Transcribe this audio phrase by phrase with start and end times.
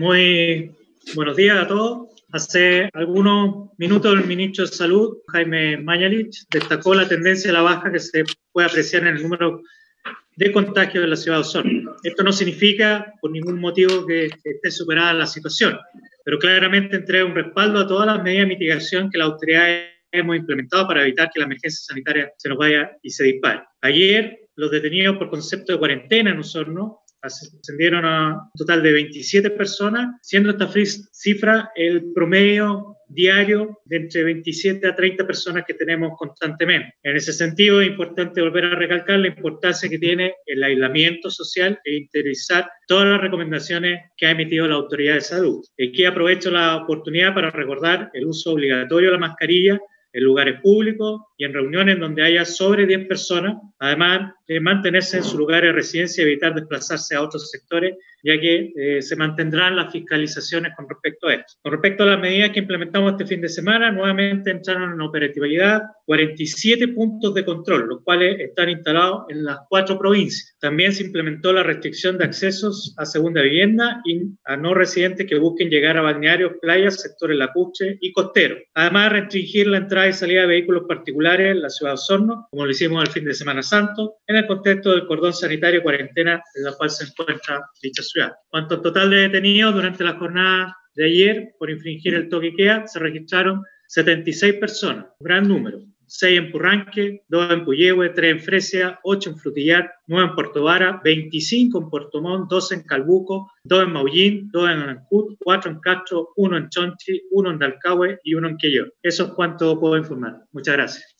[0.00, 0.74] Muy
[1.14, 2.08] buenos días a todos.
[2.32, 7.92] Hace algunos minutos el ministro de Salud, Jaime Mañalich, destacó la tendencia a la baja
[7.92, 9.60] que se puede apreciar en el número
[10.36, 11.96] de contagios en la ciudad de Osorno.
[12.02, 15.78] Esto no significa por ningún motivo que esté superada la situación,
[16.24, 20.34] pero claramente entrega un respaldo a todas las medidas de mitigación que la autoridad hemos
[20.34, 23.64] implementado para evitar que la emergencia sanitaria se nos vaya y se dispare.
[23.82, 29.50] Ayer, los detenidos por concepto de cuarentena en Osorno ascendieron a un total de 27
[29.50, 30.68] personas, siendo esta
[31.12, 36.94] cifra el promedio diario de entre 27 a 30 personas que tenemos constantemente.
[37.02, 41.78] En ese sentido, es importante volver a recalcar la importancia que tiene el aislamiento social
[41.84, 45.64] e interiorizar todas las recomendaciones que ha emitido la autoridad de salud.
[45.72, 49.80] Aquí aprovecho la oportunidad para recordar el uso obligatorio de la mascarilla
[50.12, 55.24] en lugares públicos y en reuniones donde haya sobre 10 personas, además de mantenerse en
[55.24, 59.74] su lugar de residencia y evitar desplazarse a otros sectores, ya que eh, se mantendrán
[59.74, 61.54] las fiscalizaciones con respecto a esto.
[61.62, 65.80] Con respecto a las medidas que implementamos este fin de semana, nuevamente entraron en operatividad
[66.04, 70.58] 47 puntos de control, los cuales están instalados en las cuatro provincias.
[70.60, 75.38] También se implementó la restricción de accesos a segunda vivienda y a no residentes que
[75.38, 78.58] busquen llegar a balnearios, playas, sectores lacuche y costeros.
[78.74, 82.64] Además, restringir la entrada y salida de vehículos particulares en la ciudad de Osorno, como
[82.64, 86.64] lo hicimos el fin de Semana Santo, en el contexto del cordón sanitario cuarentena en
[86.64, 88.32] la cual se encuentra dicha ciudad.
[88.48, 92.86] Cuanto al total de detenidos durante la jornada de ayer por infringir el toque queda,
[92.86, 95.80] se registraron 76 personas, un gran número.
[96.10, 100.64] 6 en Purranque, 2 en Puyehue, 3 en Fresia, 8 en Frutillar, 9 en Puerto
[100.64, 105.70] Vara, 25 en Puerto Montt, 2 en Calbuco, 2 en Maullín, 2 en Arancut, 4
[105.70, 108.92] en Castro, 1 en Chonchi, 1 en Dalcahue y 1 en Quillón.
[109.02, 110.42] Eso es cuanto puedo informar.
[110.50, 111.16] Muchas gracias.